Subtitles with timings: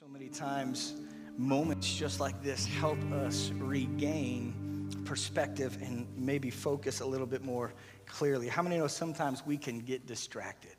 [0.00, 0.94] So many times,
[1.36, 7.72] moments just like this help us regain perspective and maybe focus a little bit more
[8.06, 8.46] clearly.
[8.46, 10.76] How many know sometimes we can get distracted?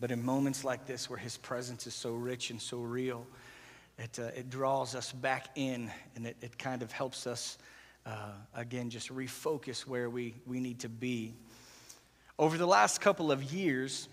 [0.00, 3.26] But in moments like this, where His presence is so rich and so real,
[3.98, 7.58] it, uh, it draws us back in and it, it kind of helps us,
[8.06, 11.34] uh, again, just refocus where we, we need to be.
[12.38, 14.08] Over the last couple of years,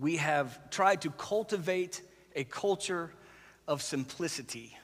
[0.00, 2.00] we have tried to cultivate
[2.34, 3.12] a culture
[3.68, 4.76] of simplicity.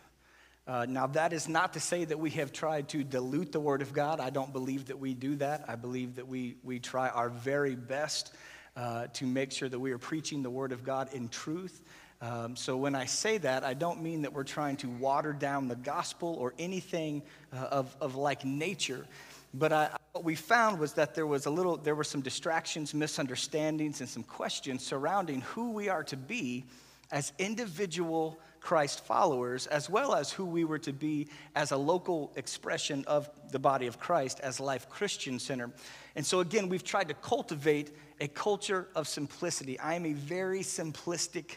[0.66, 3.82] Uh, now, that is not to say that we have tried to dilute the Word
[3.82, 4.20] of God.
[4.20, 5.64] I don't believe that we do that.
[5.68, 8.34] I believe that we, we try our very best
[8.76, 11.82] uh, to make sure that we are preaching the Word of God in truth.
[12.20, 15.68] Um, so, when I say that, I don't mean that we're trying to water down
[15.68, 17.23] the gospel or anything
[17.54, 19.06] uh, of, of like nature.
[19.54, 22.94] But I, what we found was that there was a little, there were some distractions,
[22.94, 26.64] misunderstandings, and some questions surrounding who we are to be
[27.12, 32.32] as individual Christ followers, as well as who we were to be as a local
[32.34, 35.70] expression of the body of Christ as Life Christian Center.
[36.14, 39.78] And so, again, we've tried to cultivate a culture of simplicity.
[39.78, 41.56] I am a very simplistic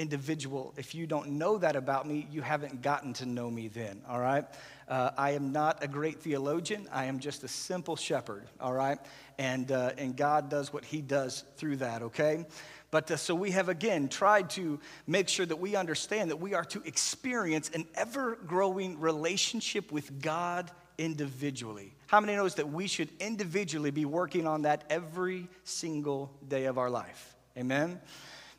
[0.00, 0.72] individual.
[0.78, 4.18] If you don't know that about me, you haven't gotten to know me then, all
[4.18, 4.46] right?
[4.88, 6.88] Uh, I am not a great theologian.
[6.90, 8.98] I am just a simple shepherd, all right?
[9.38, 12.46] And, uh, and God does what he does through that, okay?
[12.90, 16.54] But uh, so we have again tried to make sure that we understand that we
[16.54, 21.92] are to experience an ever growing relationship with God individually.
[22.06, 26.78] How many knows that we should individually be working on that every single day of
[26.78, 27.36] our life?
[27.56, 28.00] Amen.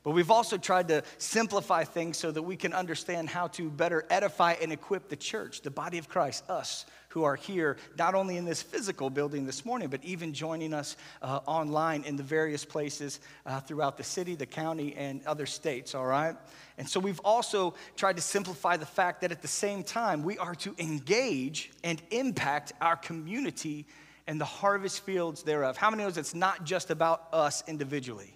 [0.04, 4.04] But we've also tried to simplify things so that we can understand how to better
[4.10, 8.38] edify and equip the church, the body of Christ, us who are here, not only
[8.38, 12.66] in this physical building this morning, but even joining us uh, online in the various
[12.66, 16.36] places uh, throughout the city, the county, and other states, all right?
[16.78, 20.38] And so we've also tried to simplify the fact that at the same time, we
[20.38, 23.86] are to engage and impact our community
[24.26, 25.78] and the harvest fields thereof.
[25.78, 28.34] How many knows it's not just about us individually?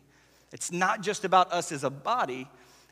[0.51, 2.47] It's not just about us as a body,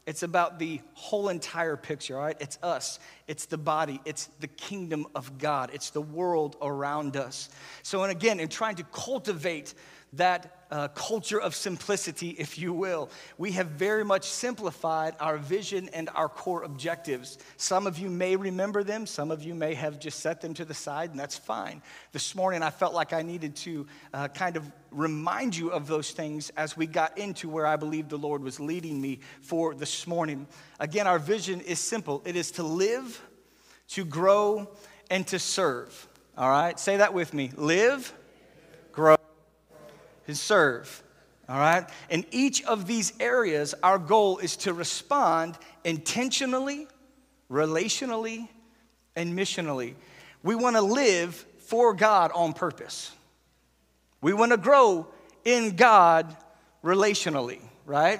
[0.05, 2.35] it's about the whole entire picture, all right?
[2.39, 7.49] It's us, it's the body, it's the kingdom of God, it's the world around us.
[7.83, 9.73] So, and again, in trying to cultivate
[10.13, 13.09] that uh, culture of simplicity, if you will.
[13.37, 17.37] We have very much simplified our vision and our core objectives.
[17.57, 20.65] Some of you may remember them, some of you may have just set them to
[20.65, 21.81] the side, and that's fine.
[22.11, 26.11] This morning, I felt like I needed to uh, kind of remind you of those
[26.11, 30.07] things as we got into where I believe the Lord was leading me for this
[30.07, 30.47] morning.
[30.79, 33.21] Again, our vision is simple it is to live,
[33.89, 34.71] to grow,
[35.11, 36.07] and to serve.
[36.35, 36.79] All right?
[36.79, 38.11] Say that with me live,
[40.27, 41.03] and serve.
[41.49, 41.87] All right?
[42.09, 46.87] In each of these areas, our goal is to respond intentionally,
[47.51, 48.47] relationally,
[49.15, 49.95] and missionally.
[50.41, 53.11] We want to live for God on purpose.
[54.21, 55.07] We want to grow
[55.43, 56.35] in God
[56.83, 58.19] relationally, right?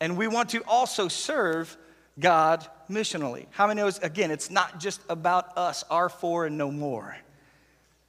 [0.00, 1.76] And we want to also serve
[2.18, 3.46] God missionally.
[3.50, 7.16] How many knows, again, it's not just about us, our four and no more.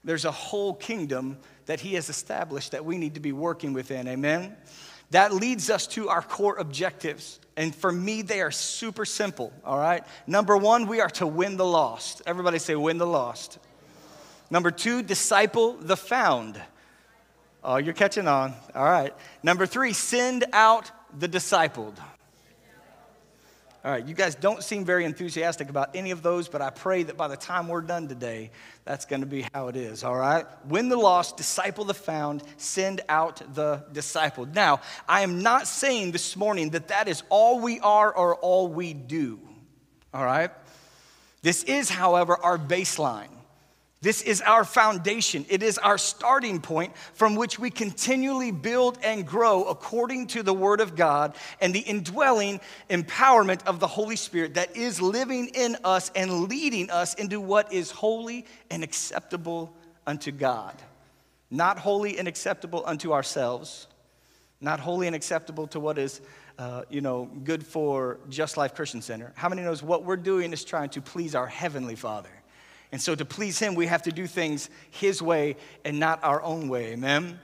[0.04, 1.38] There's a whole kingdom
[1.70, 4.08] that He has established that we need to be working within.
[4.08, 4.58] Amen?
[5.12, 7.40] That leads us to our core objectives.
[7.56, 10.04] And for me, they are super simple, all right?
[10.26, 12.24] Number one, we are to win the lost.
[12.26, 13.60] Everybody say, win the lost.
[14.50, 16.60] Number two, disciple the found.
[17.64, 18.56] Oh, you're catching on.
[18.74, 19.14] All right.
[19.44, 21.94] Number three, send out the discipled.
[23.84, 27.04] All right, you guys don't seem very enthusiastic about any of those, but I pray
[27.04, 28.52] that by the time we're done today,
[28.84, 30.46] that's going to be how it is, all right?
[30.68, 34.54] Win the lost, disciple the found, send out the discipled.
[34.54, 38.68] Now, I am not saying this morning that that is all we are or all
[38.68, 39.40] we do,
[40.14, 40.52] all right?
[41.42, 43.30] This is, however, our baseline.
[44.02, 45.46] This is our foundation.
[45.50, 50.54] It is our starting point from which we continually build and grow according to the
[50.54, 55.76] Word of God and the indwelling empowerment of the Holy Spirit that is living in
[55.84, 59.74] us and leading us into what is holy and acceptable
[60.08, 60.76] unto God.
[61.52, 63.88] Not holy and acceptable unto ourselves,
[64.62, 66.22] not holy and acceptable to what is.
[66.58, 69.32] Uh, you know, good for Just Life Christian Center.
[69.36, 72.39] How many knows what we're doing is trying to please our Heavenly Father?
[72.92, 76.42] And so to please Him, we have to do things His way and not our
[76.42, 76.94] own way.
[76.94, 77.40] Amen?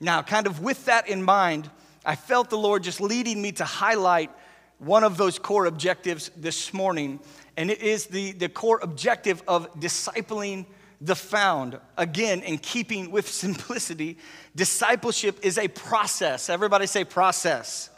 [0.00, 1.70] Now, kind of with that in mind,
[2.04, 4.30] I felt the Lord just leading me to highlight
[4.78, 7.20] one of those core objectives this morning,
[7.56, 10.66] and it is the, the core objective of discipling
[11.00, 11.78] the found.
[11.96, 14.18] Again, in keeping with simplicity,
[14.54, 16.48] discipleship is a process.
[16.48, 17.90] Everybody say process.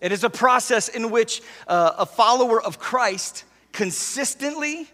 [0.00, 4.88] It is a process in which uh, a follower of Christ consistently,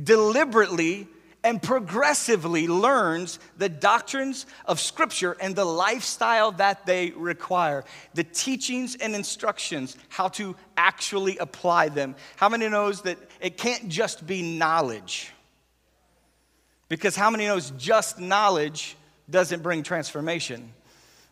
[0.00, 1.08] deliberately,
[1.44, 8.96] and progressively learns the doctrines of Scripture and the lifestyle that they require, the teachings
[8.96, 12.16] and instructions, how to actually apply them.
[12.36, 15.30] How many knows that it can't just be knowledge?
[16.88, 18.96] Because how many knows just knowledge
[19.28, 20.72] doesn't bring transformation?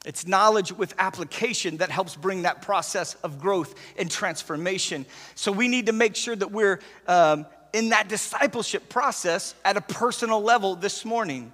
[0.04, 5.06] It's knowledge with application that helps bring that process of growth and transformation.
[5.36, 9.80] So we need to make sure that we're um, in that discipleship process at a
[9.80, 11.52] personal level this morning.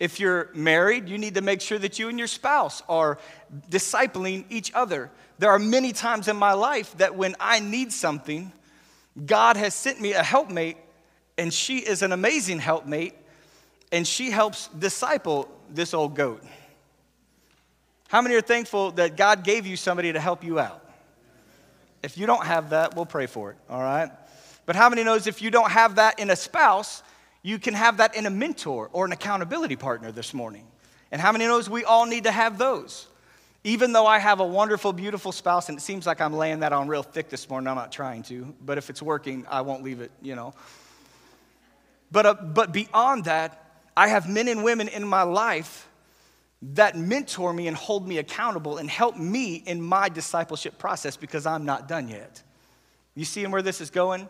[0.00, 3.18] If you're married, you need to make sure that you and your spouse are
[3.70, 5.10] discipling each other.
[5.38, 8.52] There are many times in my life that when I need something,
[9.24, 10.76] God has sent me a helpmate,
[11.38, 13.14] and she is an amazing helpmate,
[13.92, 16.42] and she helps disciple this old goat.
[18.08, 20.80] How many are thankful that God gave you somebody to help you out?
[22.02, 24.10] If you don't have that, we'll pray for it, all right?
[24.66, 27.02] But how many knows if you don't have that in a spouse,
[27.42, 30.66] you can have that in a mentor or an accountability partner this morning?
[31.12, 33.06] And how many knows we all need to have those?
[33.62, 36.72] Even though I have a wonderful, beautiful spouse, and it seems like I'm laying that
[36.72, 39.82] on real thick this morning, I'm not trying to, but if it's working, I won't
[39.82, 40.54] leave it, you know.
[42.10, 45.88] But, uh, but beyond that, I have men and women in my life
[46.72, 51.46] that mentor me and hold me accountable and help me in my discipleship process because
[51.46, 52.42] I'm not done yet.
[53.14, 54.28] You seeing where this is going?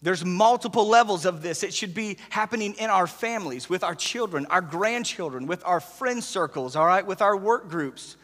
[0.00, 1.62] There's multiple levels of this.
[1.62, 6.22] It should be happening in our families, with our children, our grandchildren, with our friend
[6.22, 8.16] circles, all right, with our work groups.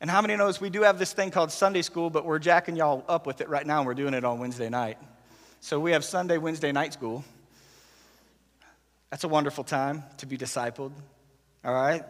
[0.00, 2.76] And how many knows we do have this thing called Sunday school, but we're jacking
[2.76, 4.98] y'all up with it right now and we're doing it on Wednesday night.
[5.60, 7.24] So we have Sunday, Wednesday night school.
[9.10, 10.92] That's a wonderful time to be discipled,
[11.64, 12.02] all right?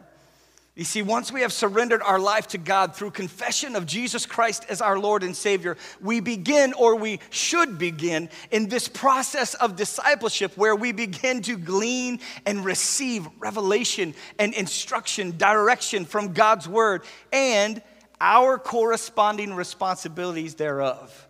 [0.75, 4.65] You see, once we have surrendered our life to God through confession of Jesus Christ
[4.71, 9.77] as our Lord and Savior, we begin, or we should begin, in this process of
[9.77, 17.03] discipleship where we begin to glean and receive revelation and instruction, direction from God's Word,
[17.35, 17.83] and
[18.19, 21.29] our corresponding responsibilities thereof.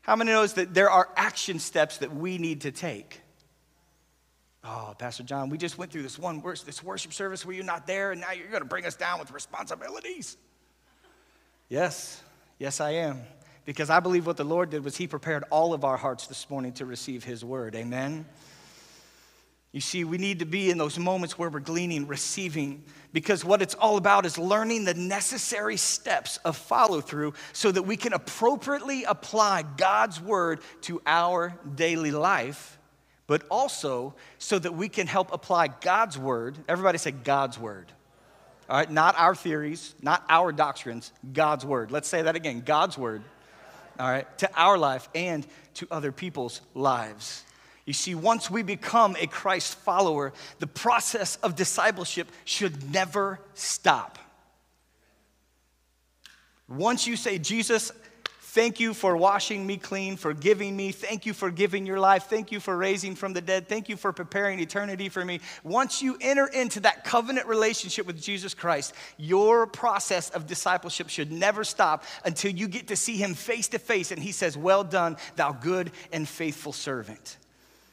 [0.00, 3.20] How many knows that there are action steps that we need to take?
[4.62, 7.86] Oh, Pastor John, we just went through this one this worship service where you're not
[7.86, 10.36] there, and now you're going to bring us down with responsibilities.
[11.68, 12.22] Yes,
[12.58, 13.22] yes, I am.
[13.64, 16.50] Because I believe what the Lord did was He prepared all of our hearts this
[16.50, 17.74] morning to receive His word.
[17.74, 18.26] Amen.
[19.72, 23.62] You see, we need to be in those moments where we're gleaning, receiving, because what
[23.62, 28.12] it's all about is learning the necessary steps of follow through so that we can
[28.12, 32.79] appropriately apply God's word to our daily life
[33.30, 36.58] but also so that we can help apply God's word.
[36.68, 37.86] Everybody say God's word.
[38.68, 41.92] All right, not our theories, not our doctrines, God's word.
[41.92, 43.22] Let's say that again God's word.
[44.00, 47.44] All right, to our life and to other people's lives.
[47.86, 54.18] You see, once we become a Christ follower, the process of discipleship should never stop.
[56.68, 57.92] Once you say, Jesus,
[58.50, 60.90] Thank you for washing me clean, for giving me.
[60.90, 62.24] Thank you for giving your life.
[62.24, 63.68] Thank you for raising from the dead.
[63.68, 65.38] Thank you for preparing eternity for me.
[65.62, 71.30] Once you enter into that covenant relationship with Jesus Christ, your process of discipleship should
[71.30, 74.82] never stop until you get to see him face to face and he says, Well
[74.82, 77.36] done, thou good and faithful servant.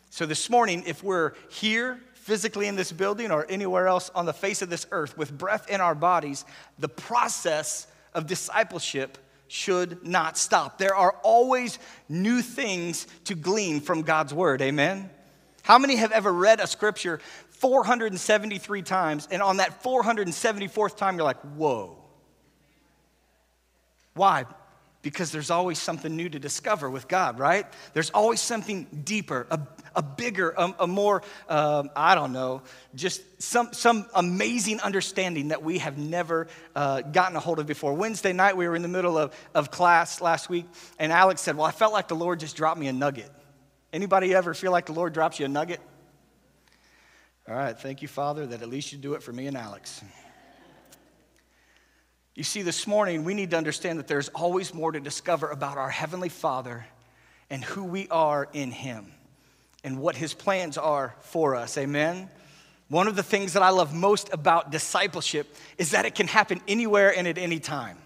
[0.09, 4.33] So this morning, if we're here, physically in this building or anywhere else on the
[4.33, 6.45] face of this earth with breath in our bodies,
[6.79, 7.85] the process
[8.15, 10.77] of discipleship should not stop.
[10.77, 14.61] There are always new things to glean from God's word.
[14.61, 15.09] Amen.
[15.63, 21.25] How many have ever read a scripture 473 times and on that 474th time you're
[21.25, 21.97] like, whoa?
[24.13, 24.45] Why?
[25.11, 27.65] Because there's always something new to discover with God, right?
[27.93, 29.59] There's always something deeper, a
[29.97, 32.61] a bigger, a, a more, um, I don't know,
[32.93, 37.93] just some, some amazing understanding that we have never uh, gotten a hold of before.
[37.93, 40.65] Wednesday night, we were in the middle of, of class last week,
[40.99, 43.31] and Alex said, Well, I felt like the Lord just dropped me a nugget.
[43.91, 45.81] Anybody ever feel like the Lord drops you a nugget?
[47.49, 50.03] All right, thank you, Father, that at least you do it for me and Alex.
[52.37, 55.79] You see, this morning, we need to understand that there's always more to discover about
[55.79, 56.85] our Heavenly Father
[57.49, 59.11] and who we are in Him
[59.83, 61.79] and what his plans are for us.
[61.79, 62.29] Amen.
[62.89, 66.61] One of the things that I love most about discipleship is that it can happen
[66.67, 67.97] anywhere and at any time.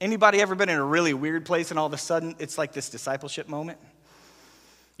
[0.00, 2.72] Anybody ever been in a really weird place and all of a sudden it's like
[2.72, 3.78] this discipleship moment?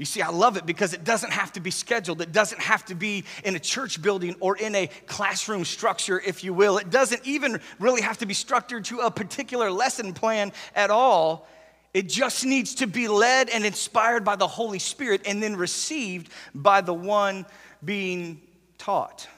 [0.02, 2.20] You see, I love it because it doesn't have to be scheduled.
[2.20, 6.42] It doesn't have to be in a church building or in a classroom structure, if
[6.42, 6.76] you will.
[6.78, 11.46] It doesn't even really have to be structured to a particular lesson plan at all.
[11.94, 16.32] It just needs to be led and inspired by the Holy Spirit and then received
[16.52, 17.46] by the one
[17.84, 18.40] being
[18.78, 19.28] taught.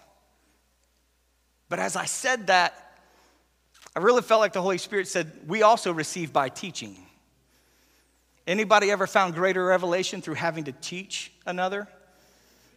[1.69, 3.03] But as I said that,
[3.95, 7.04] I really felt like the Holy Spirit said, We also receive by teaching.
[8.47, 11.89] Anybody ever found greater revelation through having to teach another?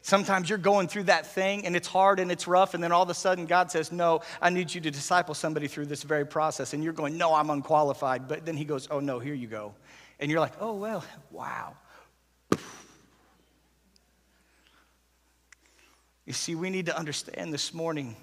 [0.02, 3.04] Sometimes you're going through that thing and it's hard and it's rough, and then all
[3.04, 6.26] of a sudden God says, No, I need you to disciple somebody through this very
[6.26, 6.74] process.
[6.74, 8.30] And you're going, No, I'm unqualified.
[8.30, 9.74] But then He goes, Oh, no, here you go.
[10.22, 11.74] And you're like, Oh, well, wow.
[16.26, 18.16] You see, we need to understand this morning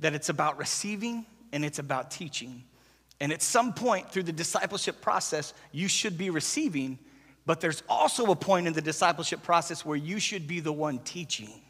[0.00, 2.64] that it's about receiving and it's about teaching.
[3.20, 6.98] And at some point through the discipleship process, you should be receiving,
[7.46, 10.98] but there's also a point in the discipleship process where you should be the one
[11.00, 11.60] teaching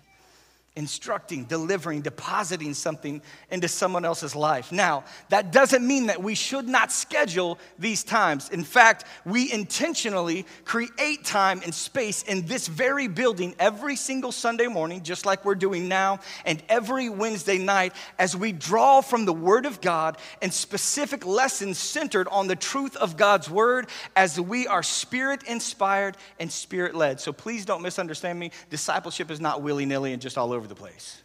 [0.79, 3.21] instructing, delivering, depositing something
[3.51, 4.71] into someone else's life.
[4.71, 8.49] Now, that doesn't mean that we should not schedule these times.
[8.51, 14.69] In fact, we intentionally create time and space in this very building every single Sunday
[14.69, 19.33] morning, just like we're doing now, and every Wednesday night as we draw from the
[19.33, 24.69] Word of God and specific lessons centered on the truth of God's Word as we
[24.69, 27.19] are spirit inspired and spirit led.
[27.19, 28.53] So please don't misunderstand me.
[28.71, 31.21] Discipleship is not willy nilly and just all over the place.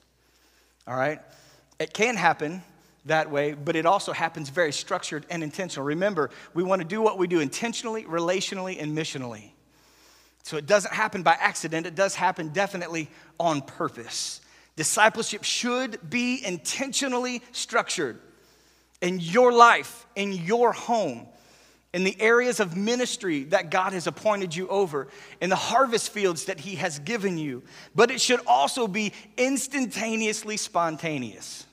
[0.87, 1.19] All right?
[1.79, 2.61] It can happen
[3.05, 5.85] that way, but it also happens very structured and intentional.
[5.85, 9.51] Remember, we want to do what we do intentionally, relationally, and missionally.
[10.43, 13.09] So it doesn't happen by accident, it does happen definitely
[13.39, 14.41] on purpose.
[14.75, 18.19] Discipleship should be intentionally structured
[19.01, 21.27] in your life, in your home,
[21.93, 25.07] in the areas of ministry that God has appointed you over,
[25.39, 27.61] in the harvest fields that He has given you.
[27.93, 31.65] But it should also be instantaneously spontaneous.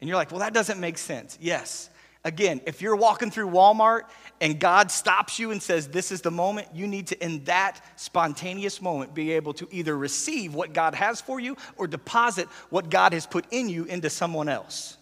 [0.00, 1.38] And you're like, well, that doesn't make sense.
[1.40, 1.90] Yes.
[2.24, 4.02] Again, if you're walking through Walmart
[4.40, 7.80] and God stops you and says, This is the moment, you need to, in that
[7.94, 12.90] spontaneous moment, be able to either receive what God has for you or deposit what
[12.90, 14.96] God has put in you into someone else.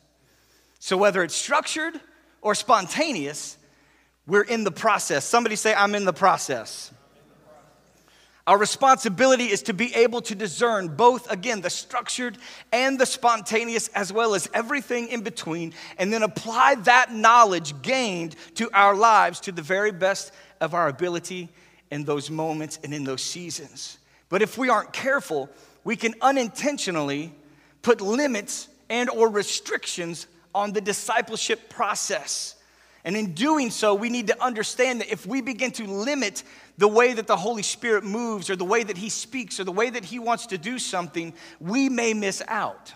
[0.81, 1.99] So, whether it's structured
[2.43, 3.57] or spontaneous,
[4.27, 5.25] we're in the process.
[5.25, 6.93] Somebody say, I'm in the process.
[8.47, 12.37] Our responsibility is to be able to discern both, again, the structured
[12.73, 18.37] and the spontaneous, as well as everything in between, and then apply that knowledge gained
[18.57, 21.49] to our lives to the very best of our ability
[21.91, 23.99] in those moments and in those seasons.
[24.29, 25.49] But if we aren't careful,
[25.83, 27.35] we can unintentionally
[27.81, 32.54] put limits and or restrictions on the discipleship process
[33.05, 36.43] and in doing so, we need to understand that if we begin to limit
[36.79, 39.73] the way that the Holy Spirit moves, or the way that He speaks, or the
[39.73, 42.93] way that He wants to do something, we may miss out.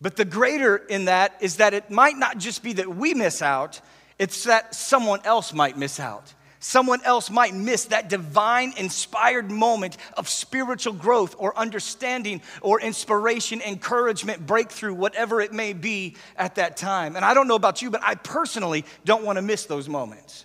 [0.00, 3.40] But the greater in that is that it might not just be that we miss
[3.40, 3.80] out,
[4.18, 6.34] it's that someone else might miss out
[6.66, 13.62] someone else might miss that divine inspired moment of spiritual growth or understanding or inspiration,
[13.62, 17.14] encouragement, breakthrough, whatever it may be at that time.
[17.14, 20.44] And I don't know about you, but I personally don't want to miss those moments.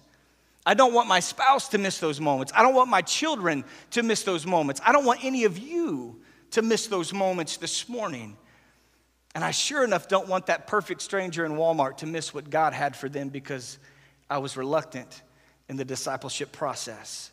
[0.63, 2.53] I don't want my spouse to miss those moments.
[2.55, 4.79] I don't want my children to miss those moments.
[4.85, 8.37] I don't want any of you to miss those moments this morning.
[9.33, 12.73] And I sure enough don't want that perfect stranger in Walmart to miss what God
[12.73, 13.79] had for them because
[14.29, 15.23] I was reluctant
[15.71, 17.31] in the discipleship process.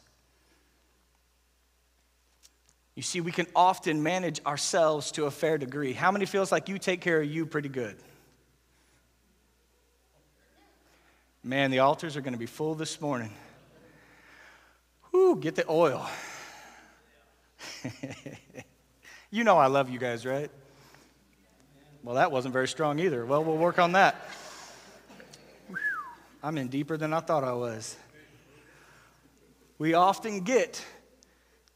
[2.95, 5.93] You see, we can often manage ourselves to a fair degree.
[5.93, 7.97] How many feels like you take care of you pretty good?
[11.43, 13.33] Man, the altars are going to be full this morning.
[15.11, 16.09] Whoo, get the oil.
[19.33, 20.51] you know I love you guys, right?
[22.05, 23.27] Well, that wasn't very strong either.
[23.27, 24.29] Well, we'll work on that.
[26.41, 27.97] I'm in deeper than I thought I was
[29.79, 30.85] we often get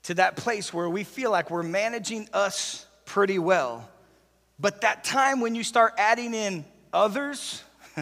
[0.05, 3.89] to that place where we feel like we're managing us pretty well.
[4.59, 7.63] But that time when you start adding in others,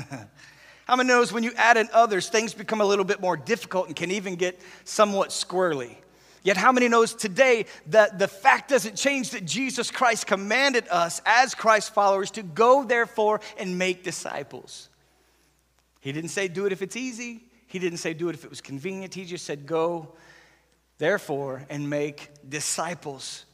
[0.87, 3.87] how many knows when you add in others, things become a little bit more difficult
[3.87, 5.97] and can even get somewhat squirrely?
[6.42, 11.21] Yet, how many knows today that the fact doesn't change that Jesus Christ commanded us
[11.26, 14.88] as Christ followers to go, therefore, and make disciples?
[16.00, 17.45] He didn't say do it if it's easy.
[17.71, 19.15] He didn't say do it if it was convenient.
[19.15, 20.09] He just said go,
[20.99, 23.45] therefore, and make disciples.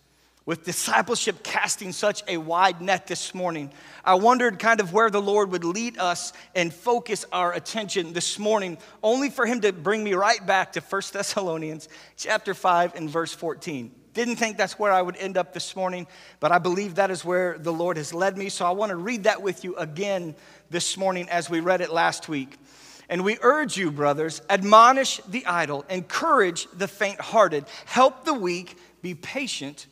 [0.46, 3.70] with discipleship casting such a wide net this morning,
[4.04, 8.38] I wondered kind of where the Lord would lead us and focus our attention this
[8.38, 13.11] morning, only for Him to bring me right back to 1 Thessalonians chapter 5 and
[13.11, 13.90] verse 14.
[14.14, 16.06] Didn't think that's where I would end up this morning,
[16.38, 18.49] but I believe that is where the Lord has led me.
[18.49, 20.37] So I want to read that with you again
[20.70, 22.56] this morning as we read it last week.
[23.08, 28.76] And we urge you, brothers, admonish the idle, encourage the faint hearted, help the weak,
[29.02, 29.86] be patient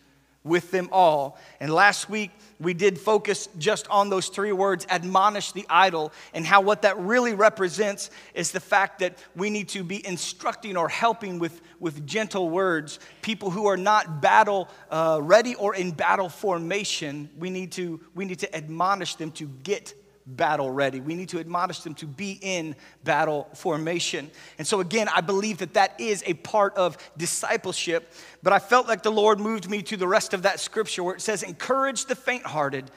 [0.44, 1.38] with them all.
[1.58, 2.30] And last week,
[2.60, 6.98] we did focus just on those three words admonish the idle and how what that
[6.98, 12.06] really represents is the fact that we need to be instructing or helping with, with
[12.06, 17.72] gentle words people who are not battle uh, ready or in battle formation we need
[17.72, 19.94] to we need to admonish them to get
[20.26, 21.00] battle ready.
[21.00, 24.30] We need to admonish them to be in battle formation.
[24.58, 28.12] And so, again, I believe that that is a part of discipleship.
[28.42, 31.14] But I felt like the Lord moved me to the rest of that scripture where
[31.14, 32.90] it says, Encourage the faint hearted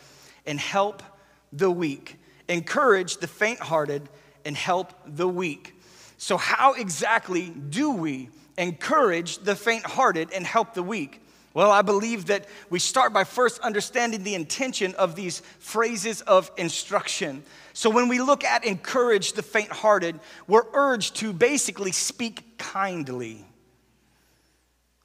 [0.46, 1.03] and help
[1.51, 2.15] the weak.
[2.48, 4.07] Encourage the faint hearted
[4.46, 5.75] and help the weak.
[6.17, 11.22] So, how exactly do we encourage the faint hearted and help the weak?
[11.57, 16.51] Well, I believe that we start by first understanding the intention of these phrases of
[16.55, 17.41] instruction.
[17.73, 23.43] So, when we look at encourage the faint hearted, we're urged to basically speak kindly.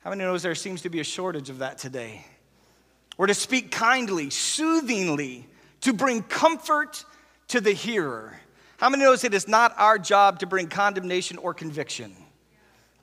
[0.04, 2.26] How many knows there seems to be a shortage of that today?
[3.16, 5.48] Or to speak kindly, soothingly,
[5.80, 7.02] to bring comfort
[7.48, 8.38] to the hearer.
[8.76, 12.14] How many knows it is not our job to bring condemnation or conviction?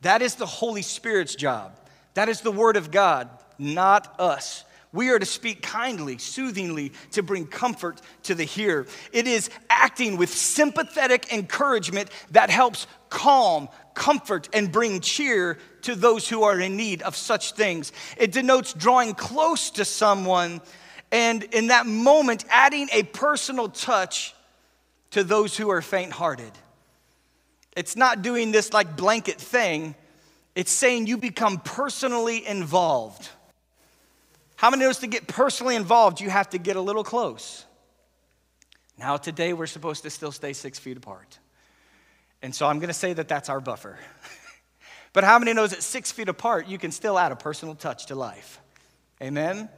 [0.04, 1.79] That is the Holy Spirit's job.
[2.20, 4.66] That is the Word of God, not us.
[4.92, 8.88] We are to speak kindly, soothingly, to bring comfort to the hearer.
[9.14, 16.28] It is acting with sympathetic encouragement that helps calm, comfort, and bring cheer to those
[16.28, 17.94] who are in need of such things.
[18.18, 20.60] It denotes drawing close to someone
[21.14, 24.36] and in that moment adding a personal touch
[25.12, 26.52] to those who are faint hearted.
[27.78, 29.96] It's not doing this like blanket thing,
[30.56, 33.30] it's saying you become personally involved.
[34.56, 37.66] How many knows to get personally involved, you have to get a little close?
[38.98, 41.40] Now, today, we're supposed to still stay six feet apart.
[42.42, 43.98] And so I'm going to say that that's our buffer.
[45.14, 48.08] but how many knows that six feet apart, you can still add a personal touch
[48.08, 48.60] to life?
[49.22, 49.70] Amen?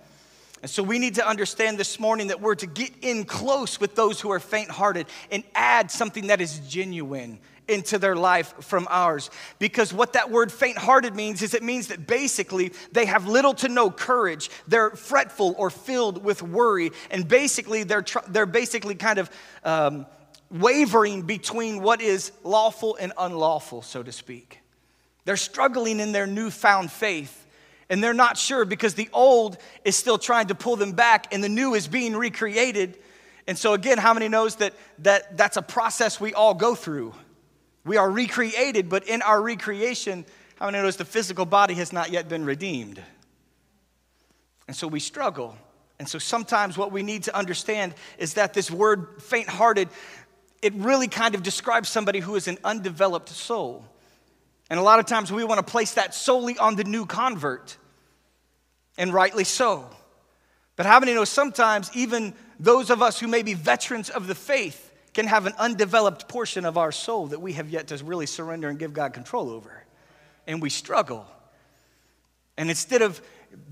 [0.62, 3.96] And so we need to understand this morning that we're to get in close with
[3.96, 7.39] those who are faint hearted and add something that is genuine
[7.72, 9.32] into their life from ours.
[9.58, 13.54] Because what that word faint hearted means is it means that basically they have little
[13.56, 14.50] to no courage.
[14.68, 16.92] They're fretful or filled with worry.
[17.10, 19.30] And basically, they're, tr- they're basically kind of
[19.64, 20.06] um,
[20.52, 24.60] wavering between what is lawful and unlawful, so to speak.
[25.26, 27.42] They're struggling in their newfound faith
[27.92, 31.44] and they're not sure because the old is still trying to pull them back and
[31.44, 32.98] the new is being recreated.
[33.48, 37.14] And so again, how many knows that, that that's a process we all go through?
[37.84, 40.26] We are recreated, but in our recreation,
[40.60, 43.02] how many knows the physical body has not yet been redeemed?
[44.67, 45.58] And so we struggle.
[46.00, 49.89] And so sometimes what we need to understand is that this word faint hearted,
[50.62, 53.86] it really kind of describes somebody who is an undeveloped soul.
[54.70, 57.78] And a lot of times we want to place that solely on the new convert
[58.98, 59.89] and rightly so.
[60.76, 64.36] But how many know sometimes even those of us who may be veterans of the
[64.36, 68.26] faith can have an undeveloped portion of our soul that we have yet to really
[68.26, 69.84] surrender and give God control over?
[70.47, 71.26] And we struggle.
[72.58, 73.21] And instead of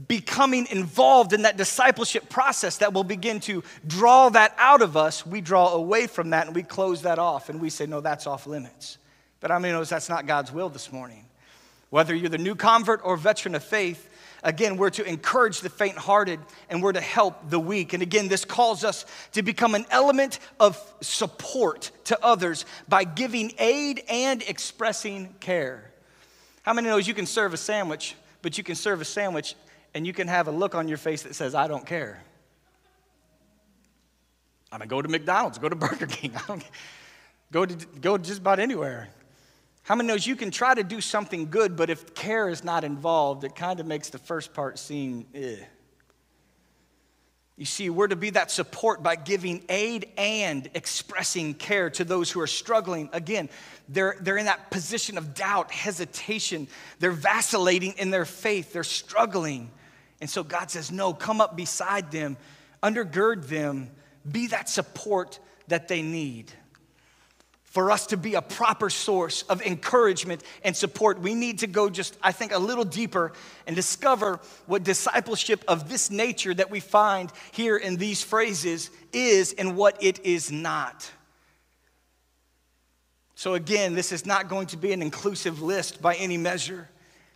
[0.08, 5.26] becoming involved in that discipleship process that will begin to draw that out of us,
[5.26, 8.28] we draw away from that and we close that off and we say, no, that's
[8.28, 8.98] off limits.
[9.40, 11.26] But many knows that's not God's will this morning?
[11.90, 14.09] Whether you're the new convert or veteran of faith,
[14.44, 17.94] Again, we're to encourage the faint hearted and we're to help the weak.
[17.94, 23.54] And again, this calls us to become an element of support to others by giving
[23.60, 25.92] aid and expressing care.
[26.62, 29.56] How many knows you can serve a sandwich, but you can serve a sandwich
[29.94, 32.22] and you can have a look on your face that says, I don't care?
[34.72, 36.34] I mean, go to McDonald's, go to Burger King,
[37.52, 39.10] go to go just about anywhere.
[39.84, 42.84] How many knows you can try to do something good, but if care is not
[42.84, 45.58] involved, it kind of makes the first part seem eh.
[47.60, 52.32] You see, we're to be that support by giving aid and expressing care to those
[52.32, 53.10] who are struggling.
[53.12, 53.50] Again,
[53.90, 56.70] they're, they're in that position of doubt, hesitation.
[57.00, 59.72] They're vacillating in their faith, they're struggling.
[60.22, 62.38] And so God says, No, come up beside them,
[62.82, 63.90] undergird them,
[64.32, 66.54] be that support that they need.
[67.80, 71.90] For us to be a proper source of encouragement and support, we need to go
[71.90, 73.32] just, I think, a little deeper
[73.66, 79.54] and discover what discipleship of this nature that we find here in these phrases is
[79.54, 81.10] and what it is not.
[83.36, 86.90] So, again, this is not going to be an inclusive list by any measure,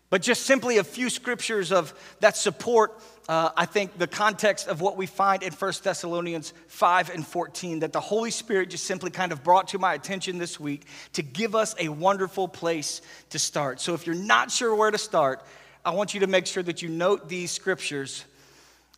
[0.09, 4.81] but just simply a few scriptures of that support uh, I think, the context of
[4.81, 9.11] what we find in 1 Thessalonians 5 and 14 that the Holy Spirit just simply
[9.11, 13.39] kind of brought to my attention this week to give us a wonderful place to
[13.39, 13.79] start.
[13.79, 15.41] So if you're not sure where to start,
[15.85, 18.25] I want you to make sure that you note these scriptures,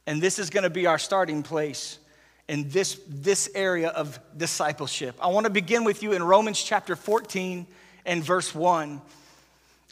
[0.07, 1.99] and this is going to be our starting place
[2.47, 5.15] in this, this area of discipleship.
[5.21, 7.67] I want to begin with you in Romans chapter 14
[8.05, 9.01] and verse 1.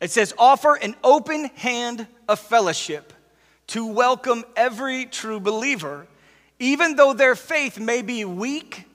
[0.02, 3.14] It says, Offer an open hand of fellowship
[3.68, 6.08] to welcome every true believer,
[6.60, 8.86] even though their faith may be weak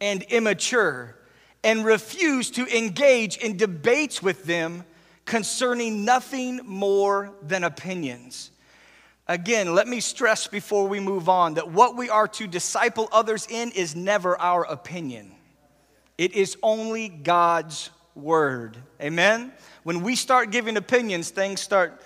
[0.00, 1.16] and immature,
[1.64, 4.84] and refuse to engage in debates with them
[5.24, 8.50] concerning nothing more than opinions.
[9.28, 13.46] Again, let me stress before we move on that what we are to disciple others
[13.48, 15.32] in is never our opinion.
[16.18, 18.76] It is only God's word.
[19.00, 19.52] Amen?
[19.84, 22.02] When we start giving opinions, things start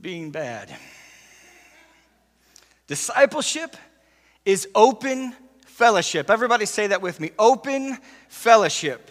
[0.00, 0.74] being bad.
[2.86, 3.76] Discipleship
[4.44, 5.34] is open
[5.66, 6.30] fellowship.
[6.30, 9.10] Everybody say that with me open fellowship.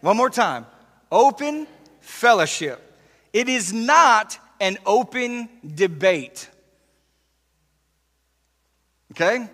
[0.00, 0.66] One more time
[1.10, 1.66] open
[2.00, 2.84] fellowship.
[3.32, 6.48] It is not an open debate.
[9.12, 9.48] Okay?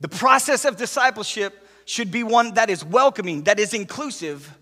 [0.00, 4.56] The process of discipleship should be one that is welcoming, that is inclusive,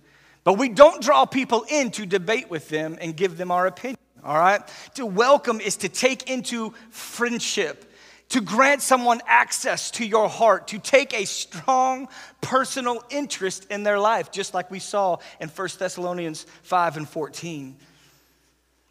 [0.45, 3.99] but we don't draw people in to debate with them and give them our opinion
[4.27, 4.61] all right?
[4.95, 7.93] To welcome is to take into friendship,
[8.31, 12.09] to grant someone access to your heart, to take a strong
[12.41, 17.77] personal interest in their life, just like we saw in 1 Thessalonians 5 and 14.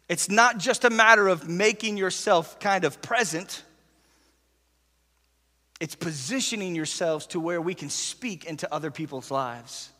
[0.08, 3.62] It's not just a matter of making yourself kind of present.
[5.80, 9.90] It's positioning yourselves to where we can speak into other people's lives.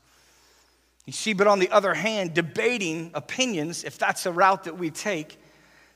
[1.07, 4.91] You see, but on the other hand, debating opinions, if that's a route that we
[4.91, 5.41] take,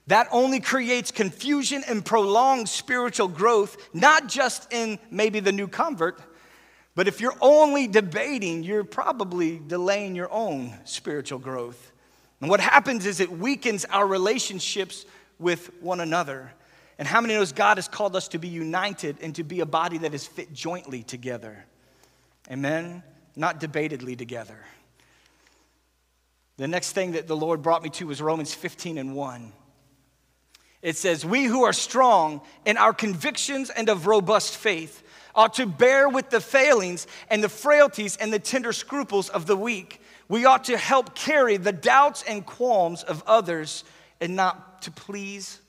[0.06, 6.20] that only creates confusion and prolongs spiritual growth, not just in maybe the new convert,
[6.94, 11.92] but if you're only debating, you're probably delaying your own spiritual growth.
[12.40, 15.06] And what happens is it weakens our relationships
[15.38, 16.52] with one another.
[16.98, 19.66] And how many knows God has called us to be united and to be a
[19.66, 21.64] body that is fit jointly together?
[22.50, 23.02] Amen?
[23.36, 24.58] Not debatedly together.
[26.60, 29.52] The next thing that the Lord brought me to was Romans 15 and 1.
[30.82, 35.02] It says, We who are strong in our convictions and of robust faith
[35.34, 39.56] ought to bear with the failings and the frailties and the tender scruples of the
[39.56, 40.02] weak.
[40.28, 43.82] We ought to help carry the doubts and qualms of others
[44.20, 45.62] and not to please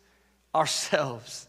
[0.54, 1.48] ourselves.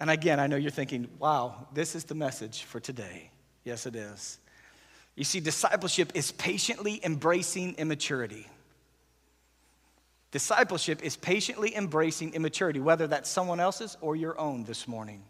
[0.00, 3.32] And again, I know you're thinking, wow, this is the message for today.
[3.64, 4.38] Yes, it is.
[5.16, 8.46] You see, discipleship is patiently embracing immaturity.
[10.30, 15.24] Discipleship is patiently embracing immaturity, whether that's someone else's or your own this morning.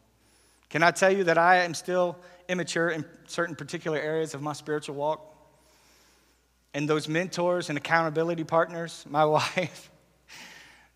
[0.68, 2.18] Can I tell you that I am still
[2.48, 5.32] immature in certain particular areas of my spiritual walk?
[6.74, 9.90] And those mentors and accountability partners, my wife,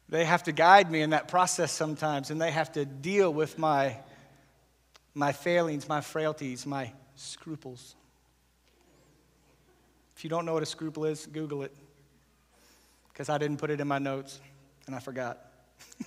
[0.08, 3.56] they have to guide me in that process sometimes, and they have to deal with
[3.56, 3.96] my,
[5.14, 7.94] my failings, my frailties, my scruples.
[10.20, 11.74] If you don't know what a scruple is, Google it.
[13.08, 14.38] Because I didn't put it in my notes
[14.86, 15.50] and I forgot.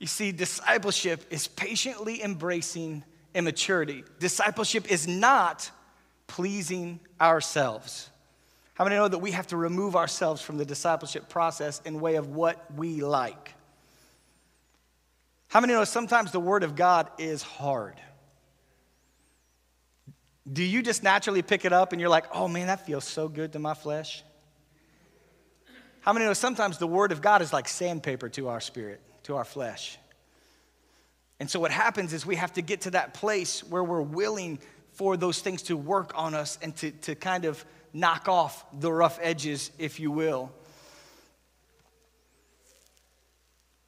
[0.00, 4.02] you see, discipleship is patiently embracing immaturity.
[4.18, 5.70] Discipleship is not
[6.26, 8.10] pleasing ourselves.
[8.74, 12.16] How many know that we have to remove ourselves from the discipleship process in way
[12.16, 13.54] of what we like?
[15.46, 18.00] How many know sometimes the word of God is hard?
[20.50, 23.28] Do you just naturally pick it up and you're like, oh man, that feels so
[23.28, 24.22] good to my flesh?
[26.00, 29.36] How many know sometimes the Word of God is like sandpaper to our spirit, to
[29.36, 29.98] our flesh?
[31.40, 34.58] And so what happens is we have to get to that place where we're willing
[34.92, 38.92] for those things to work on us and to, to kind of knock off the
[38.92, 40.52] rough edges, if you will.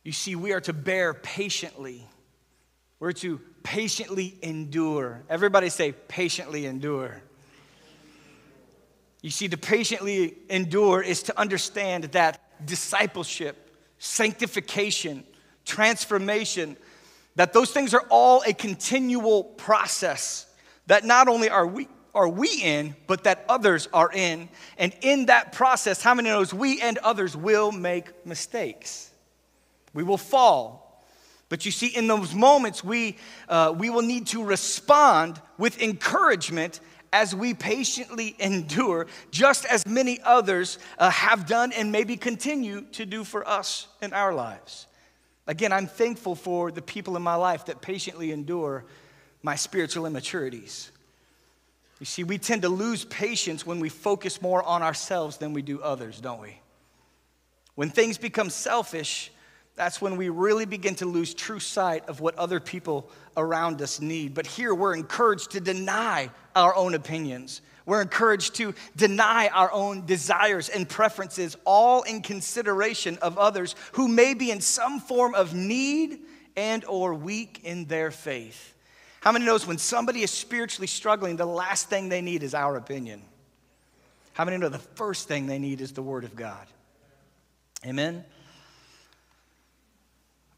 [0.04, 2.06] You see, we are to bear patiently.
[2.98, 5.24] We're to patiently endure.
[5.28, 7.20] Everybody say, patiently endure.
[9.22, 15.24] You see, to patiently endure is to understand that discipleship, sanctification,
[15.64, 16.76] transformation,
[17.34, 20.46] that those things are all a continual process.
[20.86, 24.48] That not only are we are we in, but that others are in.
[24.78, 29.10] And in that process, how many knows we and others will make mistakes?
[29.92, 30.85] We will fall.
[31.48, 33.16] But you see, in those moments, we,
[33.48, 36.80] uh, we will need to respond with encouragement
[37.12, 43.06] as we patiently endure, just as many others uh, have done and maybe continue to
[43.06, 44.86] do for us in our lives.
[45.46, 48.84] Again, I'm thankful for the people in my life that patiently endure
[49.42, 50.90] my spiritual immaturities.
[52.00, 55.62] You see, we tend to lose patience when we focus more on ourselves than we
[55.62, 56.60] do others, don't we?
[57.76, 59.30] When things become selfish,
[59.76, 64.00] that's when we really begin to lose true sight of what other people around us
[64.00, 64.34] need.
[64.34, 67.60] But here we're encouraged to deny our own opinions.
[67.84, 74.08] We're encouraged to deny our own desires and preferences, all in consideration of others who
[74.08, 76.20] may be in some form of need
[76.56, 78.74] and or weak in their faith.
[79.20, 82.76] How many knows when somebody is spiritually struggling, the last thing they need is our
[82.76, 83.22] opinion?
[84.32, 86.66] How many know the first thing they need is the word of God?
[87.84, 88.24] Amen.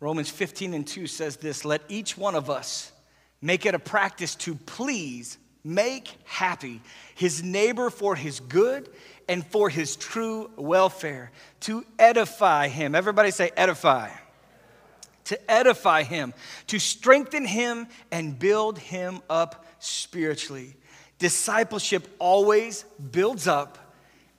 [0.00, 2.92] Romans 15 and 2 says this Let each one of us
[3.40, 6.80] make it a practice to please, make happy
[7.14, 8.88] his neighbor for his good
[9.28, 11.30] and for his true welfare,
[11.60, 12.94] to edify him.
[12.94, 14.10] Everybody say, edify.
[15.24, 16.32] To edify him,
[16.68, 20.74] to strengthen him and build him up spiritually.
[21.18, 23.76] Discipleship always builds up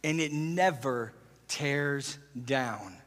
[0.04, 1.14] and it never
[1.48, 2.99] tears down.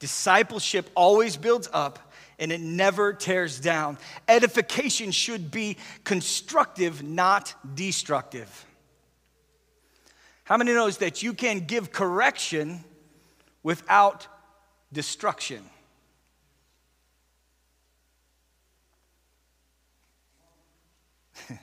[0.00, 3.98] Discipleship always builds up and it never tears down.
[4.26, 8.66] Edification should be constructive, not destructive.
[10.44, 12.82] How many knows that you can give correction
[13.62, 14.26] without
[14.90, 15.62] destruction?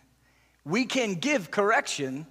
[0.64, 2.28] we can give correction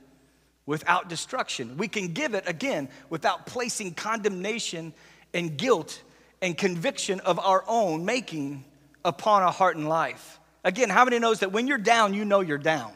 [0.67, 1.77] without destruction.
[1.77, 4.95] We can give it again without placing condemnation
[5.37, 6.03] and guilt
[6.41, 8.65] and conviction of our own making
[9.05, 10.41] upon a heart and life.
[10.65, 12.93] Again, how many knows that when you're down, you know you're down?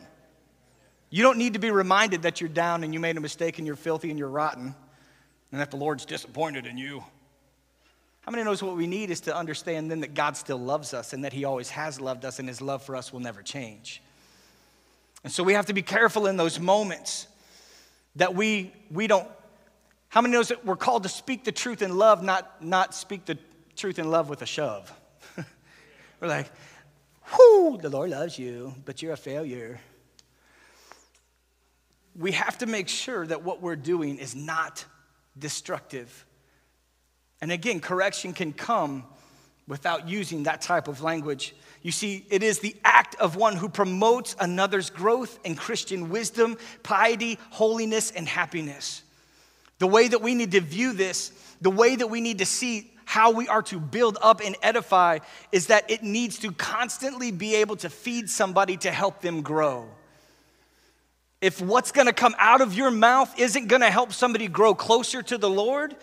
[1.11, 3.66] You don't need to be reminded that you're down and you made a mistake and
[3.66, 4.74] you're filthy and you're rotten
[5.53, 7.05] and that the Lord's disappointed in you.
[8.22, 11.12] How many knows what we need is to understand then that God still loves us
[11.12, 14.03] and that He always has loved us and His love for us will never change.
[15.24, 17.26] And so we have to be careful in those moments
[18.16, 19.29] that we, we don't
[20.11, 23.27] how many knows that we're called to speak the truth in love, not, not speak
[23.27, 23.38] the
[23.77, 24.92] truth in love with a shove?
[26.20, 26.51] we're like,
[27.33, 29.81] whoo, the Lord loves you, but you're a failure.
[32.18, 34.85] We have to make sure that what we're doing is not
[35.38, 36.27] destructive.
[37.40, 39.05] And again, correction can come
[39.68, 41.55] without using that type of language.
[41.83, 46.59] You see, it is the act of one who promotes another's growth in Christian wisdom,
[46.83, 49.05] piety, holiness, and happiness.
[49.81, 52.93] The way that we need to view this, the way that we need to see
[53.07, 55.19] how we are to build up and edify
[55.51, 59.88] is that it needs to constantly be able to feed somebody to help them grow.
[61.40, 65.38] If what's gonna come out of your mouth isn't gonna help somebody grow closer to
[65.38, 65.97] the Lord,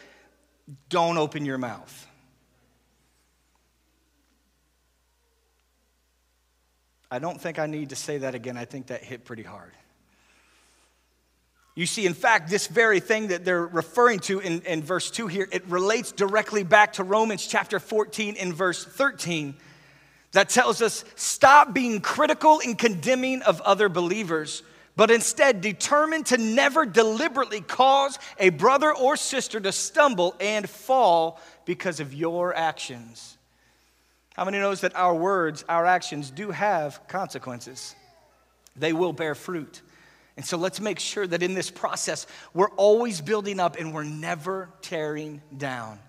[0.89, 2.07] don't open your mouth.
[7.11, 8.57] I don't think I need to say that again.
[8.57, 9.71] I think that hit pretty hard.
[11.77, 15.27] You see, in fact, this very thing that they're referring to in, in verse 2
[15.27, 19.53] here, it relates directly back to Romans chapter 14 in verse 13
[20.31, 24.63] that tells us stop being critical and condemning of other believers,
[24.95, 31.39] but instead determine to never deliberately cause a brother or sister to stumble and fall
[31.65, 33.37] because of your actions.
[34.33, 37.93] How many knows that our words, our actions do have consequences?
[38.75, 39.83] They will bear fruit.
[40.37, 44.03] And so let's make sure that in this process, we're always building up and we're
[44.03, 45.99] never tearing down.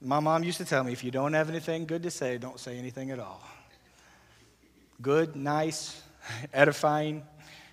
[0.00, 2.60] My mom used to tell me if you don't have anything good to say, don't
[2.60, 3.42] say anything at all.
[5.02, 6.00] Good, nice,
[6.54, 7.24] edifying,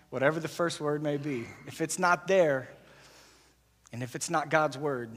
[0.09, 1.45] whatever the first word may be.
[1.67, 2.69] If it's not there,
[3.91, 5.11] and if it's not God's word,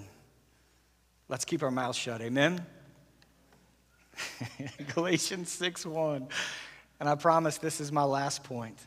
[1.30, 2.20] let's keep our mouths shut.
[2.20, 2.64] Amen?
[4.94, 6.28] Galatians 6 1.
[7.00, 8.78] And I promise this is my last point.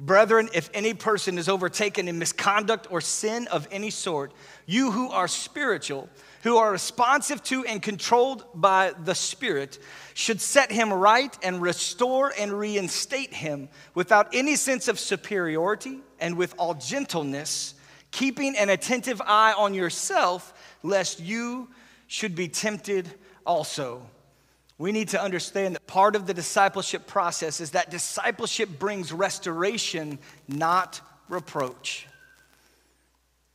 [0.00, 4.32] Brethren, if any person is overtaken in misconduct or sin of any sort,
[4.66, 6.08] you who are spiritual,
[6.42, 9.78] who are responsive to and controlled by the Spirit,
[10.12, 16.36] should set him right and restore and reinstate him without any sense of superiority and
[16.36, 17.74] with all gentleness,
[18.10, 20.52] keeping an attentive eye on yourself,
[20.82, 21.68] lest you
[22.08, 23.08] should be tempted
[23.46, 24.02] also.
[24.76, 30.18] We need to understand that part of the discipleship process is that discipleship brings restoration,
[30.48, 32.06] not reproach.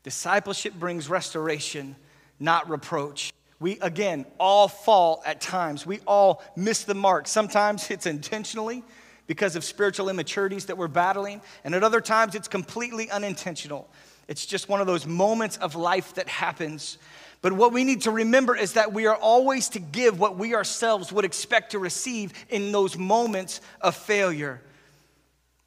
[0.04, 1.98] Discipleship brings restoration,
[2.40, 3.34] not reproach.
[3.60, 5.86] We, again, all fall at times.
[5.86, 7.28] We all miss the mark.
[7.28, 8.84] Sometimes it's intentionally
[9.28, 13.90] because of spiritual immaturities that we're battling, and at other times it's completely unintentional.
[14.30, 17.00] It's just one of those moments of life that happens.
[17.42, 20.54] But what we need to remember is that we are always to give what we
[20.54, 24.62] ourselves would expect to receive in those moments of failure.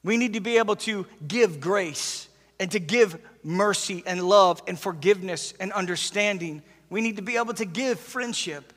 [0.05, 2.29] We need to be able to give grace
[2.61, 6.63] and to give mercy and love and forgiveness and understanding.
[6.89, 8.73] We need to be able to give friendship.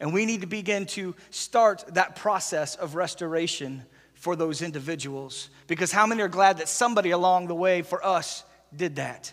[0.00, 3.82] And we need to begin to start that process of restoration
[4.14, 5.50] for those individuals.
[5.66, 9.32] Because how many are glad that somebody along the way for us did that?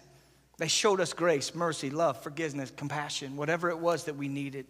[0.57, 4.65] They showed us grace, mercy, love, forgiveness, compassion, whatever it was that we needed.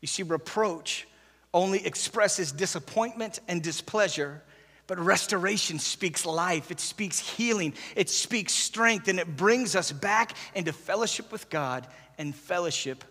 [0.00, 1.08] You see, reproach
[1.54, 4.42] only expresses disappointment and displeasure,
[4.86, 10.34] but restoration speaks life, it speaks healing, it speaks strength, and it brings us back
[10.54, 11.86] into fellowship with God
[12.18, 13.04] and fellowship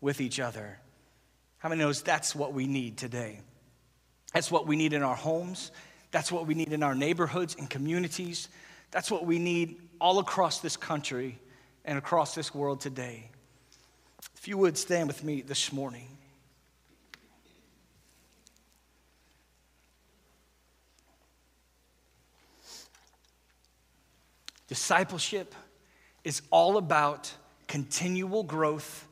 [0.00, 0.78] with each other.
[1.58, 3.40] How many knows that's what we need today?
[4.32, 5.70] That's what we need in our homes.
[6.10, 8.48] That's what we need in our neighborhoods and communities.
[8.90, 11.38] That's what we need all across this country
[11.84, 13.30] and across this world today.
[14.36, 16.06] If you would stand with me this morning.
[24.68, 25.54] Discipleship
[26.24, 27.32] is all about
[27.66, 29.06] continual growth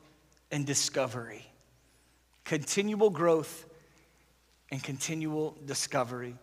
[0.51, 1.45] and discovery.
[2.45, 3.65] Continual growth
[4.71, 6.35] and continual discovery.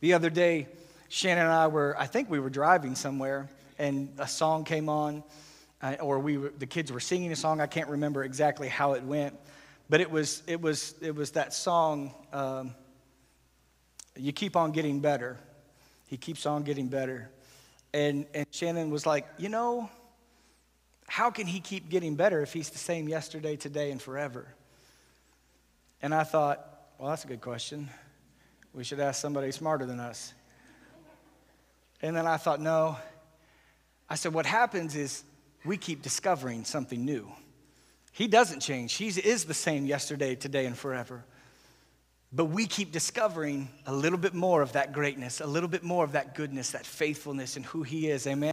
[0.00, 0.68] The other day,
[1.08, 3.48] Shannon and I were, I think we were driving somewhere,
[3.80, 5.24] and a song came on,
[5.82, 7.60] uh, or we were, the kids were singing a song.
[7.60, 9.34] I can't remember exactly how it went,
[9.88, 12.74] but it was, it was, it was that song, um,
[14.16, 15.38] You Keep On Getting Better.
[16.06, 17.30] He keeps on getting better.
[17.94, 19.88] And, and Shannon was like, You know,
[21.08, 24.54] how can he keep getting better if he's the same yesterday, today, and forever?
[26.02, 26.64] And I thought,
[26.98, 27.88] Well, that's a good question.
[28.74, 30.34] We should ask somebody smarter than us.
[32.02, 32.96] And then I thought, no.
[34.10, 35.22] I said, what happens is
[35.64, 37.30] we keep discovering something new.
[38.12, 38.94] He doesn't change.
[38.94, 41.24] He is the same yesterday, today, and forever.
[42.32, 46.04] But we keep discovering a little bit more of that greatness, a little bit more
[46.04, 48.26] of that goodness, that faithfulness, and who He is.
[48.26, 48.52] Amen?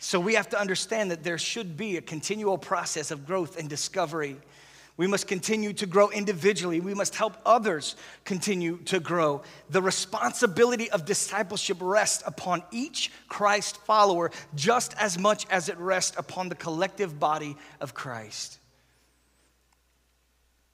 [0.00, 3.68] So we have to understand that there should be a continual process of growth and
[3.68, 4.36] discovery.
[4.96, 6.80] We must continue to grow individually.
[6.80, 9.42] We must help others continue to grow.
[9.68, 16.16] The responsibility of discipleship rests upon each Christ follower just as much as it rests
[16.16, 18.58] upon the collective body of Christ.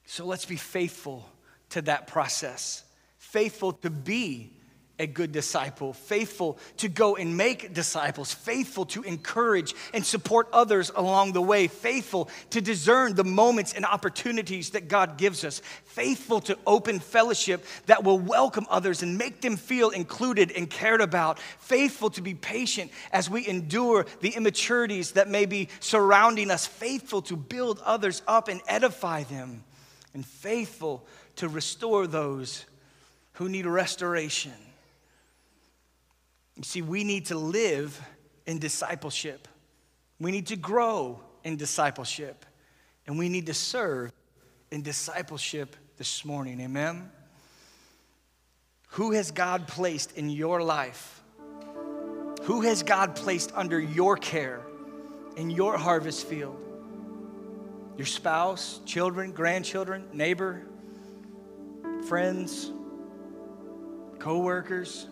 [0.05, 1.29] So let's be faithful
[1.71, 2.83] to that process,
[3.17, 4.53] faithful to be
[4.99, 10.91] a good disciple, faithful to go and make disciples, faithful to encourage and support others
[10.95, 16.41] along the way, faithful to discern the moments and opportunities that God gives us, faithful
[16.41, 21.39] to open fellowship that will welcome others and make them feel included and cared about,
[21.39, 27.23] faithful to be patient as we endure the immaturities that may be surrounding us, faithful
[27.23, 29.63] to build others up and edify them,
[30.13, 31.03] and faithful
[31.37, 32.65] to restore those
[33.33, 34.53] who need restoration.
[36.55, 37.99] You see, we need to live
[38.45, 39.47] in discipleship.
[40.19, 42.45] We need to grow in discipleship.
[43.07, 44.11] And we need to serve
[44.71, 46.61] in discipleship this morning.
[46.61, 47.11] Amen?
[48.89, 51.21] Who has God placed in your life?
[52.43, 54.61] Who has God placed under your care
[55.35, 56.59] in your harvest field?
[57.97, 60.63] Your spouse, children, grandchildren, neighbor,
[62.07, 62.71] friends,
[64.19, 65.07] co workers?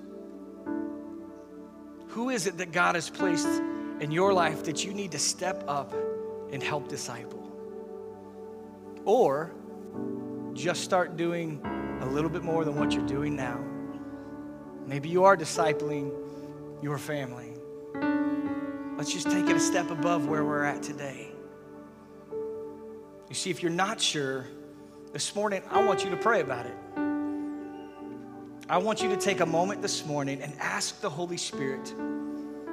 [2.12, 3.48] Who is it that God has placed
[4.02, 5.94] in your life that you need to step up
[6.52, 7.50] and help disciple?
[9.06, 9.54] Or
[10.54, 11.62] just start doing
[12.02, 13.64] a little bit more than what you're doing now.
[14.86, 16.12] Maybe you are discipling
[16.82, 17.54] your family.
[18.98, 21.32] Let's just take it a step above where we're at today.
[23.30, 24.48] You see, if you're not sure,
[25.14, 26.76] this morning I want you to pray about it.
[28.72, 31.94] I want you to take a moment this morning and ask the Holy Spirit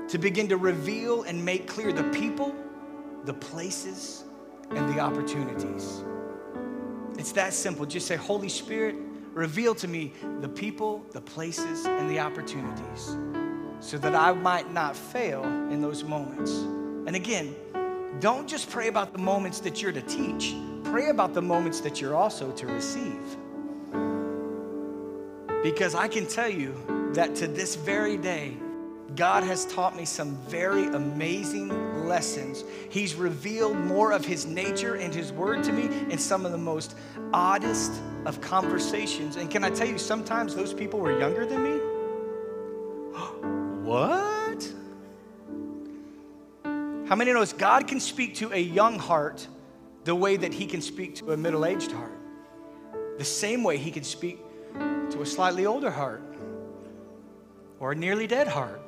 [0.07, 2.55] to begin to reveal and make clear the people,
[3.25, 4.23] the places,
[4.71, 6.05] and the opportunities.
[7.19, 7.85] It's that simple.
[7.85, 8.95] Just say, Holy Spirit,
[9.33, 13.17] reveal to me the people, the places, and the opportunities
[13.81, 16.53] so that I might not fail in those moments.
[17.09, 17.57] And again,
[18.21, 22.01] don't just pray about the moments that you're to teach, pray about the moments that
[22.01, 23.37] you're also to receive.
[25.63, 26.75] Because I can tell you
[27.15, 28.57] that to this very day,
[29.17, 32.63] God has taught me some very amazing lessons.
[32.91, 36.59] He's revealed more of His nature and His word to me in some of the
[36.59, 36.95] most
[37.33, 37.93] oddest
[38.27, 39.37] of conversations.
[39.37, 41.79] And can I tell you, sometimes those people were younger than me?
[43.83, 44.73] what?
[47.09, 49.49] How many knows God can speak to a young heart
[50.05, 52.13] the way that He can speak to a middle aged heart?
[53.17, 54.39] The same way He can speak
[55.11, 56.23] to a slightly older heart
[57.81, 58.81] or a nearly dead heart.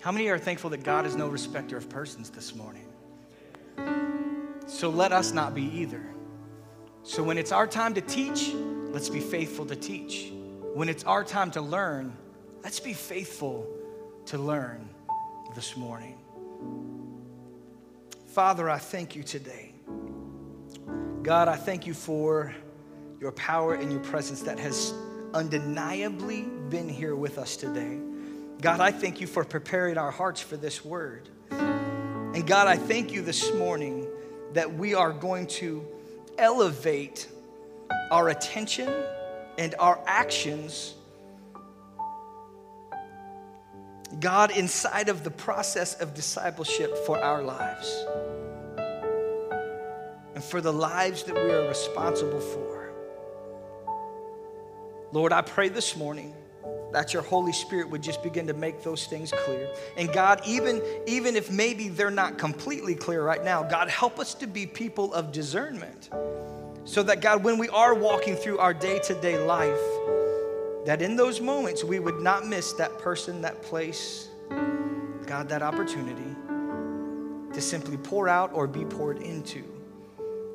[0.00, 2.86] How many are thankful that God is no respecter of persons this morning?
[4.66, 6.04] So let us not be either.
[7.02, 8.52] So when it's our time to teach,
[8.88, 10.32] let's be faithful to teach.
[10.74, 12.16] When it's our time to learn,
[12.62, 13.66] let's be faithful
[14.26, 14.88] to learn
[15.54, 16.18] this morning.
[18.26, 19.73] Father, I thank you today.
[21.24, 22.54] God, I thank you for
[23.18, 24.92] your power and your presence that has
[25.32, 27.98] undeniably been here with us today.
[28.60, 31.30] God, I thank you for preparing our hearts for this word.
[31.50, 34.06] And God, I thank you this morning
[34.52, 35.86] that we are going to
[36.36, 37.26] elevate
[38.10, 38.92] our attention
[39.56, 40.92] and our actions,
[44.20, 48.04] God, inside of the process of discipleship for our lives
[50.44, 52.92] and for the lives that we are responsible for.
[55.12, 56.34] Lord, I pray this morning
[56.92, 59.72] that your Holy Spirit would just begin to make those things clear.
[59.96, 64.34] And God, even, even if maybe they're not completely clear right now, God, help us
[64.34, 66.10] to be people of discernment.
[66.84, 69.80] So that, God, when we are walking through our day to day life,
[70.84, 74.28] that in those moments we would not miss that person, that place,
[75.26, 76.36] God, that opportunity
[77.54, 79.64] to simply pour out or be poured into.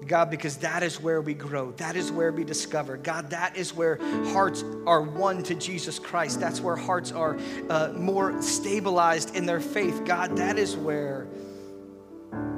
[0.10, 1.72] God, because that is where we grow.
[1.74, 2.98] That is where we discover.
[2.98, 4.00] God, that is where
[4.34, 6.40] hearts are won to Jesus Christ.
[6.40, 7.38] That's where hearts are
[7.70, 10.04] uh, more stabilized in their faith.
[10.06, 11.28] God, that is where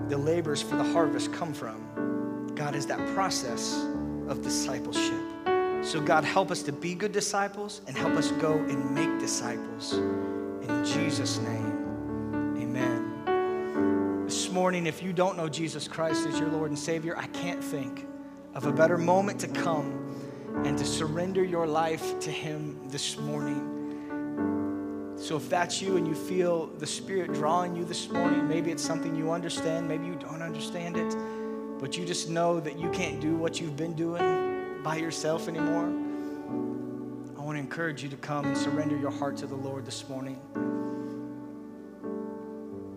[0.08, 2.54] the labors for the harvest come from.
[2.56, 3.86] God, is that process
[4.30, 5.22] of discipleship.
[5.84, 9.94] So, God, help us to be good disciples and help us go and make disciples.
[9.94, 11.71] In Jesus' name,
[14.52, 18.06] morning, if you don't know Jesus Christ as your Lord and Savior, I can't think
[18.54, 20.16] of a better moment to come
[20.66, 25.16] and to surrender your life to Him this morning.
[25.18, 28.84] So, if that's you and you feel the Spirit drawing you this morning, maybe it's
[28.84, 31.16] something you understand, maybe you don't understand it,
[31.80, 35.86] but you just know that you can't do what you've been doing by yourself anymore.
[37.38, 40.08] I want to encourage you to come and surrender your heart to the Lord this
[40.10, 40.40] morning.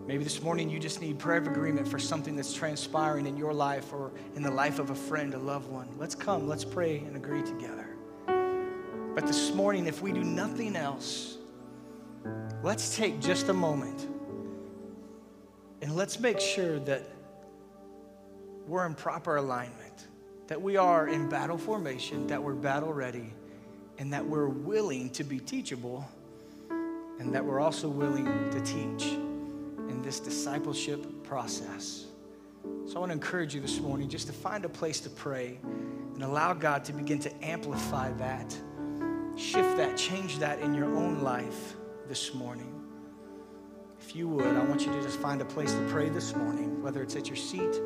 [0.07, 3.53] Maybe this morning you just need prayer of agreement for something that's transpiring in your
[3.53, 5.87] life or in the life of a friend, a loved one.
[5.97, 7.89] Let's come, let's pray and agree together.
[9.15, 11.37] But this morning, if we do nothing else,
[12.61, 14.07] let's take just a moment
[15.81, 17.09] and let's make sure that
[18.67, 20.07] we're in proper alignment,
[20.45, 23.33] that we are in battle formation, that we're battle ready,
[23.97, 26.07] and that we're willing to be teachable,
[26.69, 29.17] and that we're also willing to teach
[29.95, 32.05] in this discipleship process.
[32.85, 35.57] So I want to encourage you this morning just to find a place to pray
[36.13, 38.55] and allow God to begin to amplify that,
[39.37, 41.75] shift that, change that in your own life
[42.09, 42.71] this morning.
[44.01, 46.83] If you would, I want you to just find a place to pray this morning,
[46.83, 47.79] whether it's at your seat